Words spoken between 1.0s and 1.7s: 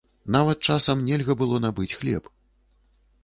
нельга было